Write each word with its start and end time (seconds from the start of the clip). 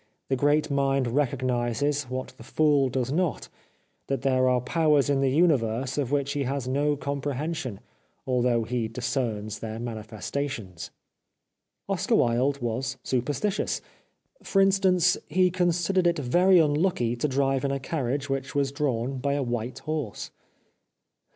The 0.29 0.35
great 0.35 0.71
mind 0.71 1.05
recognises, 1.05 2.05
what 2.05 2.29
the 2.35 2.43
fool 2.43 2.89
does 2.89 3.11
not, 3.11 3.49
that 4.07 4.23
there 4.23 4.49
are 4.49 4.59
powers 4.59 5.11
in 5.11 5.21
the 5.21 5.29
universe 5.29 5.95
of 5.95 6.11
which 6.11 6.33
he 6.33 6.41
has 6.45 6.67
no 6.67 6.97
comprehension, 6.97 7.79
although 8.25 8.63
he 8.63 8.87
discerns 8.87 9.59
their 9.59 9.77
manifestations. 9.77 10.89
Oscar 11.87 12.15
Wilde 12.15 12.59
was 12.63 12.97
superstitious. 13.03 13.79
For 14.41 14.59
instance, 14.59 15.17
he 15.27 15.51
con 15.51 15.67
sidered 15.67 16.07
it 16.07 16.17
very 16.17 16.57
unlucky 16.57 17.15
to 17.17 17.27
drive 17.27 17.63
in 17.63 17.69
a 17.69 17.79
carriage 17.79 18.27
which 18.27 18.55
was 18.55 18.71
drawn 18.71 19.19
by 19.19 19.33
a 19.33 19.43
white 19.43 19.77
horse. 19.85 20.31